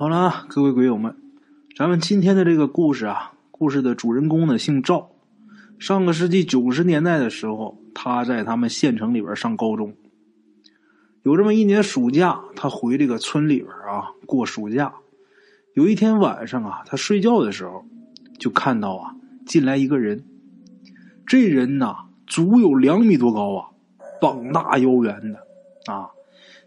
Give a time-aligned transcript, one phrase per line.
[0.00, 1.16] 好了，各位鬼友们，
[1.76, 5.10] 咱们今天的这个故事啊，故事的主人公呢姓赵。
[5.80, 9.92] 上个世纪九十年代的时候，他在他们县城里边上高中。
[11.24, 14.94] 有这么一年暑假，他回这个村里边啊过暑假。
[15.74, 17.84] 有一天晚上啊，他睡觉的时候，
[18.38, 20.22] 就看到啊进来一个人。
[21.26, 23.70] 这人呐，足有两米多高啊，
[24.20, 26.10] 膀大腰圆的啊。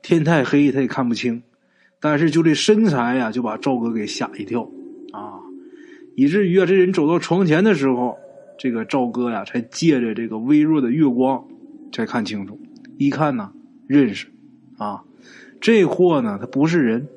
[0.00, 1.42] 天太黑，他也看不清。
[2.00, 4.62] 但是就这身材呀，就把赵哥给吓一跳
[5.12, 5.40] 啊，
[6.14, 8.16] 以至于啊，这人走到床前的时候，
[8.56, 11.44] 这个赵哥呀，才借着这个微弱的月光，
[11.92, 12.58] 才看清楚。
[12.98, 13.50] 一看呢，
[13.88, 14.28] 认识
[14.76, 15.02] 啊，
[15.60, 17.08] 这货呢，他不是人，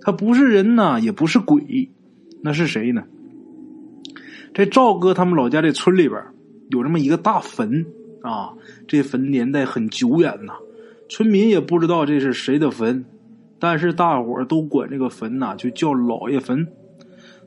[0.00, 1.90] 他不是人呢，也不是鬼，
[2.40, 3.04] 那是谁呢？
[4.54, 6.22] 这赵哥他们老家这村里边
[6.70, 7.84] 有这么一个大坟
[8.22, 8.54] 啊，
[8.88, 10.54] 这坟年代很久远呐，
[11.10, 13.04] 村民也不知道这是谁的坟。
[13.58, 16.66] 但是大伙儿都管这个坟呐，就叫老爷坟。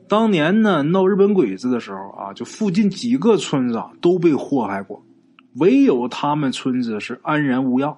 [0.08, 5.04] 当年呢，闹日本鬼子的时候啊，就附近几个村子啊都被祸害过，
[5.54, 7.96] 唯有他们村子是安然无恙。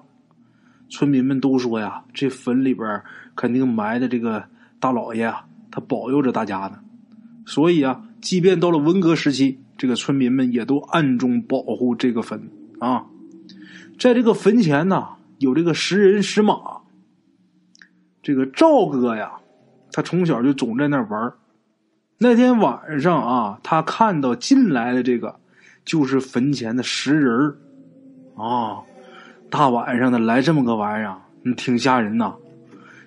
[0.89, 3.01] 村民们都说呀，这坟里边
[3.35, 4.43] 肯定埋的这个
[4.79, 6.77] 大老爷啊，他保佑着大家呢。
[7.47, 13.05] 所以啊，即便到了文革时期，这个村民们也都暗中保护这个坟啊。
[13.97, 15.07] 在这个坟前呢，
[15.39, 16.72] 有这个石人石马。
[18.23, 19.33] 这个赵哥呀，
[19.91, 21.33] 他从小就总在那玩
[22.17, 25.35] 那天晚上啊，他看到进来的这个
[25.83, 27.55] 就是坟前的石人
[28.37, 28.79] 啊。
[29.49, 31.15] 大晚上的来这么个玩意儿，
[31.55, 32.33] 挺吓人呐。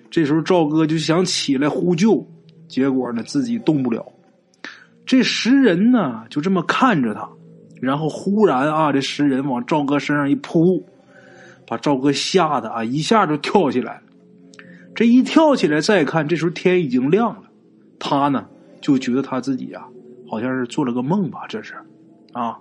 [0.09, 2.25] 这时候赵哥就想起来呼救，
[2.69, 4.05] 结果呢自己动不了。
[5.05, 7.27] 这石人呢就这么看着他，
[7.81, 10.81] 然后忽然啊，这石人往赵哥身上一扑，
[11.67, 13.99] 把赵哥吓得啊一下就跳起来。
[14.97, 17.43] 这一跳起来，再看，这时候天已经亮了。
[17.99, 18.47] 他呢，
[18.81, 19.85] 就觉得他自己呀，
[20.27, 21.75] 好像是做了个梦吧，这是，
[22.33, 22.57] 啊。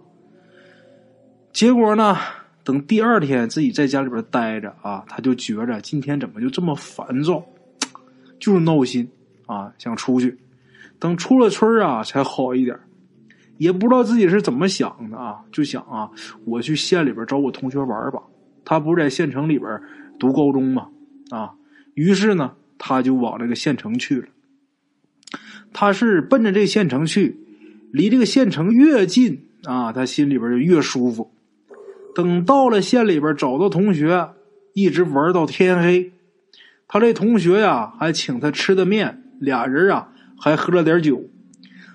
[1.50, 2.14] 结果呢，
[2.62, 7.42] 等第二天自己在家里边待着啊，他就觉着今天怎么就这么烦躁，
[8.38, 9.08] 就是闹心
[9.46, 10.36] 啊，想出去。
[10.98, 12.78] 等出了村啊，才好一点。
[13.56, 16.10] 也不知道自己是怎么想的啊，就想啊，
[16.44, 18.22] 我去县里边找我同学玩吧。
[18.62, 19.80] 他不是在县城里边
[20.18, 20.86] 读高中吗？
[21.30, 21.54] 啊。
[21.96, 24.28] 于是呢，他就往这个县城去了。
[25.72, 27.40] 他是奔着这县城去，
[27.90, 31.32] 离这个县城越近啊，他心里边就越舒服。
[32.14, 34.30] 等到了县里边，找到同学，
[34.74, 36.12] 一直玩到天黑。
[36.86, 41.24] 他这同学呀，还请他吃的面，俩人啊还喝了点酒。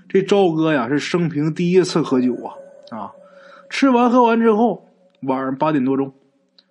[0.09, 3.11] 这赵哥呀，是生平第一次喝酒啊啊！
[3.69, 4.89] 吃完喝完之后，
[5.21, 6.11] 晚上八点多钟，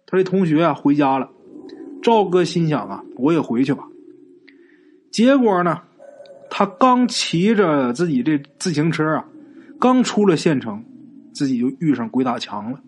[0.04, 1.30] 他这同学啊回家了。
[2.02, 3.84] 赵哥心想啊，我也回去吧。
[5.10, 5.80] 结果呢，
[6.48, 9.24] 他刚骑着自己这自行车啊，
[9.78, 10.84] 刚出了县城，
[11.32, 12.80] 自己就遇上鬼打墙了。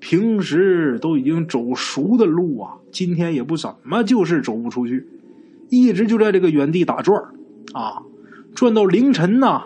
[0.00, 5.06] 平时都已经走熟的路啊，今天也不怎么就是走不出去，
[5.70, 7.22] 一直就在这个原地打转
[7.72, 8.02] 啊，
[8.54, 9.62] 转到凌晨呢，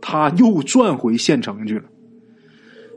[0.00, 1.84] 他又转回县城去了。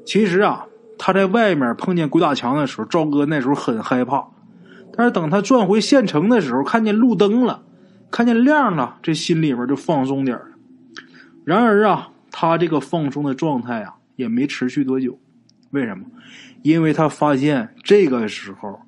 [0.06, 0.68] 其实啊，
[1.00, 4.28] 他在外面碰见鬼打墙的时候，赵哥那时候很害怕。
[4.98, 7.64] 但是等他转回县城的时候，看见路灯了，
[8.10, 10.46] 看见亮了，这心里边就放松点了。
[11.44, 15.20] 然而啊，他这个放松的状态啊，也没持续多久。
[15.72, 16.06] 为什么？
[16.62, 18.80] 因为他发现这个时候，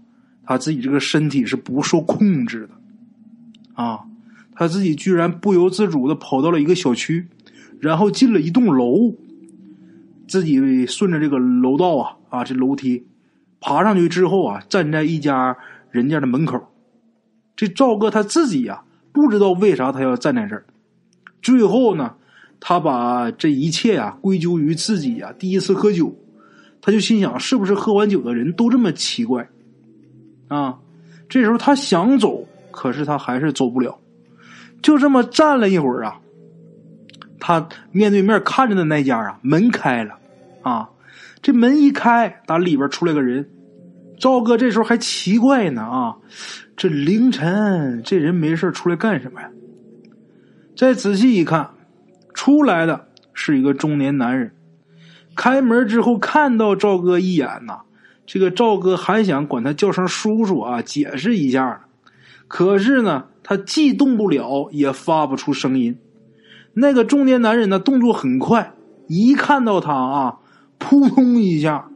[0.46, 2.69] 他自己这个身体是不受控制的
[3.73, 4.00] 啊，
[4.56, 7.28] 他自己居然不由自主的跑到了一个小区，
[7.81, 9.13] 然后进了一栋楼，
[10.25, 13.06] 自己顺着这个楼道啊啊这楼梯
[13.59, 15.57] 爬上去之后啊，站在一家。
[15.97, 16.63] 人家的门口，
[17.56, 20.63] 这赵哥他自己呀，不知道为啥他要站在这儿。
[21.41, 22.13] 最后呢，
[22.59, 26.16] 他把这一切呀归咎于自己呀第一次喝酒，
[26.82, 29.49] 他就心想，是不是喝完酒的人都这么奇怪？
[30.49, 30.78] 啊，
[31.28, 33.97] 这时候他想走，可是他还是走不了。
[34.84, 36.20] 就这么站了一会儿啊，
[37.40, 40.20] 他面对面看着的那家啊门开了，
[40.61, 40.91] 啊，
[41.41, 43.49] 这门一开，打里边出来个人。
[44.19, 46.16] 赵哥这时候还奇怪呢啊，
[46.75, 49.49] 这凌晨这人没事出来干什么呀？
[50.75, 51.69] 再仔细一看，
[52.34, 54.53] 出来的是一个中年男人。
[55.35, 57.81] 开门之后看到赵哥一眼呐，
[58.25, 61.85] 这个赵哥还想管他叫声叔叔啊，解释一下，
[62.47, 65.96] 可是呢，他既动不了，也发不出声音。
[66.73, 68.73] 那个中年男人呢，动作很快，
[69.08, 70.37] 一看到他啊，
[70.79, 71.90] 扑通一下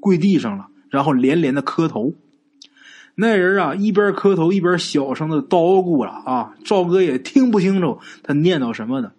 [0.00, 0.68] 跪地上了。
[0.94, 2.14] 然后连连的磕头，
[3.16, 6.54] 那人啊，一边磕头一边小声的叨咕了啊。
[6.64, 9.10] 赵哥也听不清楚他念叨什么呢。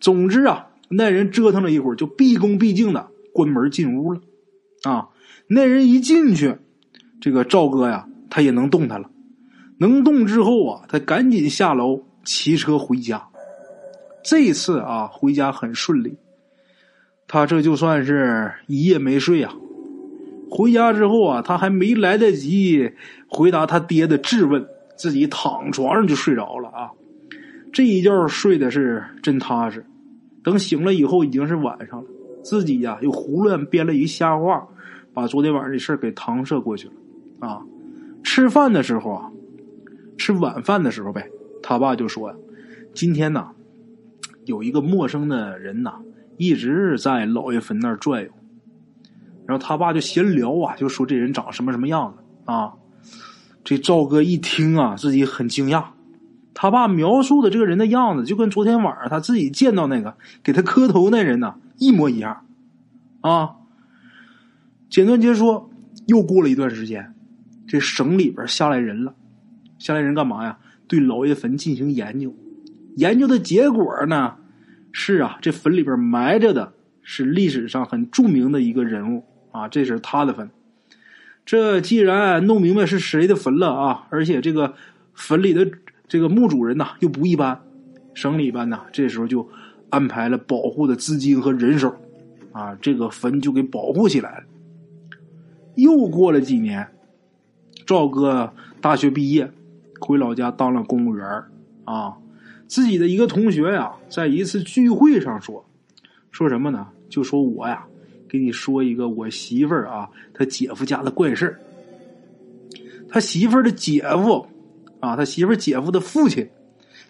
[0.00, 4.22] 总之啊，那人折腾了一会儿，就毕恭毕敬的关门进屋了。
[4.84, 5.08] 啊，
[5.48, 6.56] 那人一进去，
[7.20, 9.10] 这个赵哥呀，他也能动弹了。
[9.76, 13.28] 能动之后啊，他赶紧下楼骑车回家。
[14.24, 16.16] 这次啊，回家很顺利。
[17.26, 19.52] 他这就算是一夜没睡啊。
[20.50, 22.90] 回家之后啊，他还没来得及
[23.26, 24.66] 回答他爹的质问，
[24.96, 26.90] 自己躺床上就睡着了啊。
[27.72, 29.84] 这一觉睡的是真踏实。
[30.42, 32.08] 等醒了以后，已经是晚上了，
[32.42, 34.66] 自己呀又胡乱编了一瞎话，
[35.12, 36.94] 把昨天晚上的事给搪塞过去了
[37.40, 37.62] 啊。
[38.22, 39.30] 吃饭的时候啊，
[40.16, 41.28] 吃晚饭的时候呗，
[41.62, 42.36] 他爸就说呀
[42.94, 43.50] ：“今天呐，
[44.46, 45.96] 有一个陌生的人呐，
[46.38, 48.30] 一直在老爷坟那儿转悠。”
[49.48, 52.74] 然后他爸就闲聊啊，就说这人长什么什么样子啊。
[53.64, 55.86] 这赵哥一听啊，自己很惊讶。
[56.52, 62.44] 他爸描述的这个人的样子，就跟昨天晚上他自己见到那个给他磕头那人呢一模一样
[63.22, 63.52] 啊。
[64.90, 65.70] 简短截说，
[66.06, 67.14] 又过了一段时间，
[67.66, 69.14] 这省里边下来人了，
[69.78, 70.58] 下来人干嘛呀？
[70.86, 72.34] 对老爷坟进行研究。
[72.96, 74.36] 研究的结果呢，
[74.92, 79.24] 是啊，这坟里边埋着的是历史上很著名的一个人物。
[79.52, 80.50] 啊，这是他的坟。
[81.44, 84.74] 这既然弄明白是谁的坟了啊，而且这个
[85.14, 85.70] 坟里的
[86.06, 87.60] 这个墓主人呐又不一般，
[88.12, 89.48] 省里边呢这时候就
[89.88, 91.96] 安排了保护的资金和人手，
[92.52, 94.44] 啊，这个坟就给保护起来了。
[95.76, 96.88] 又过了几年，
[97.86, 99.50] 赵哥大学毕业，
[100.00, 101.26] 回老家当了公务员
[101.84, 102.16] 啊。
[102.66, 105.64] 自己的一个同学呀，在一次聚会上说，
[106.30, 106.88] 说什么呢？
[107.08, 107.86] 就说我呀。
[108.28, 111.60] 给你说一个我媳妇儿啊，他姐夫家的怪事儿。
[113.08, 114.46] 他媳妇儿的姐夫
[115.00, 116.46] 啊，他媳妇儿姐夫的父亲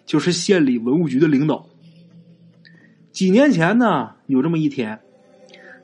[0.05, 1.67] 就是县里文物局的领导。
[3.11, 4.97] 几年前呢，有这么一天，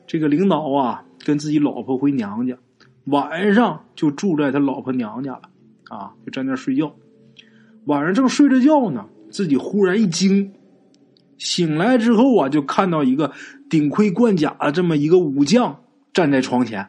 [0.06, 2.56] 这个领导啊跟自己老婆回娘家，
[3.04, 5.42] 晚上就住在他老婆娘家了
[5.90, 6.94] 啊，就在那睡觉。
[7.84, 10.50] 晚上正睡着觉呢，自己忽然一惊。
[11.38, 13.30] 醒来之后啊，就看到一个
[13.68, 16.86] 顶盔贯甲的这么一个武将站在床前，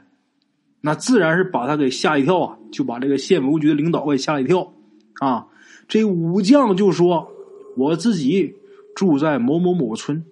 [0.81, 4.73] 那自然是把他给吓一跳啊，就把这个县文物局的领导给吓一跳
[5.19, 5.47] 啊。
[5.87, 7.29] 这武将就说
[7.75, 8.55] ：“我自己
[8.95, 10.23] 住在某某某村，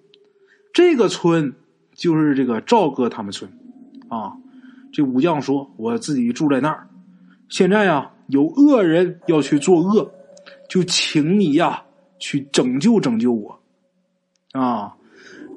[0.72, 1.52] 这个村
[1.94, 3.50] 就是这个赵哥他们村
[4.08, 4.32] 啊。”
[4.92, 6.88] 这武将说：“我自己住在那儿，
[7.48, 10.10] 现在呀有恶人要去作恶，
[10.68, 11.82] 就请你呀
[12.18, 13.60] 去拯救拯救我。”
[14.56, 14.94] 啊，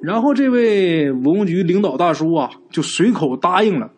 [0.02, 3.92] 然后这位文物局领导大叔啊，就随口答应了。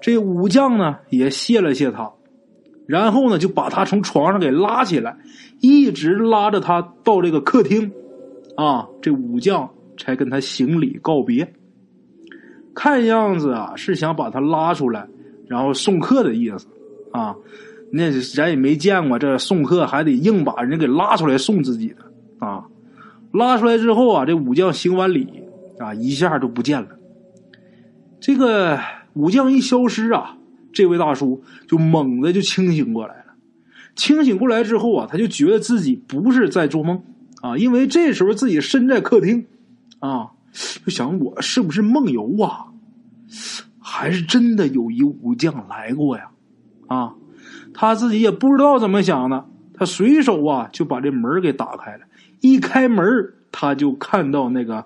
[0.00, 2.12] 这武将呢，也谢了谢他，
[2.86, 5.16] 然后呢，就把他从床上给拉起来，
[5.60, 7.92] 一直拉着他到这个客厅。
[8.56, 11.54] 啊，这武将才跟他行礼告别。
[12.74, 15.06] 看样子啊，是想把他拉出来，
[15.48, 16.66] 然后送客的意思。
[17.12, 17.34] 啊，
[17.92, 22.64] 那咱也没见过这送客还得硬把人给拉出来送自己的啊。
[23.34, 25.42] 拉出来之后啊，这武将行完礼
[25.78, 26.88] 啊，一下就不见了。
[28.20, 28.78] 这个
[29.14, 30.38] 武将一消失啊，
[30.72, 33.24] 这位大叔就猛地就清醒过来了。
[33.96, 37.02] 清醒过来之后啊，他就觉得自己不是在做梦
[37.42, 39.46] 啊，因为这时候自己身在客厅
[39.98, 40.30] 啊，
[40.84, 42.66] 就想我是不是梦游啊？
[43.80, 46.30] 还是真的有一武将来过呀？
[46.86, 47.14] 啊，
[47.74, 52.06] 他自己也不知道怎么想的，他随手啊就把这门给打开了。
[52.44, 54.84] 一开门，他就看到那个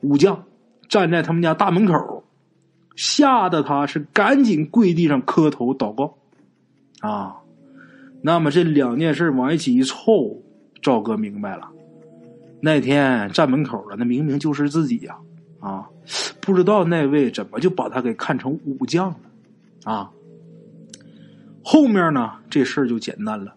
[0.00, 0.42] 武将
[0.88, 2.24] 站在他们家大门口，
[2.96, 6.18] 吓得他是赶紧跪地上磕头祷告。
[7.00, 7.36] 啊，
[8.22, 10.42] 那么这两件事往一起一凑，
[10.82, 11.68] 赵哥明白了，
[12.60, 15.16] 那天站门口的那明明就是自己呀！
[15.60, 15.88] 啊，
[16.40, 19.16] 不知道那位怎么就把他给看成武将了？
[19.84, 20.10] 啊，
[21.62, 23.54] 后面呢，这事儿就简单了，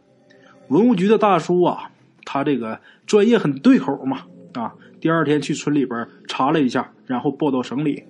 [0.67, 1.89] 文物局的大叔啊。
[2.31, 4.19] 他这个专业很对口嘛，
[4.53, 4.71] 啊，
[5.01, 8.03] 第二天去村里边查了一下，然后报到省里，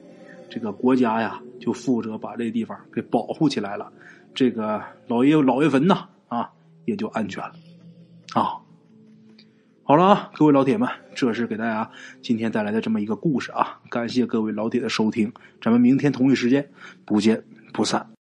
[0.50, 3.90] 这个国家呀就负责把这地方给保护起来了，
[4.34, 6.52] 这个老爷老爷坟呐啊
[6.84, 7.54] 也就安全了，
[8.34, 8.60] 啊，
[9.84, 11.90] 好了啊，各位老铁们，这是给大家
[12.22, 16.70] 今天带来的这么一个故事啊，感谢各位老铁的收听，咱们明天同一时间
[17.06, 18.19] 不见不散。